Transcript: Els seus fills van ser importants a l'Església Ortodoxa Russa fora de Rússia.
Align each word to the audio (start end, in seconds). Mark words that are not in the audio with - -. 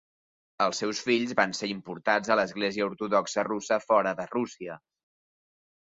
Els 0.63 0.79
seus 0.83 1.01
fills 1.09 1.33
van 1.41 1.53
ser 1.59 1.69
importants 1.75 2.31
a 2.35 2.39
l'Església 2.41 2.89
Ortodoxa 2.91 3.47
Russa 3.53 3.81
fora 3.87 4.19
de 4.23 4.31
Rússia. 4.35 4.85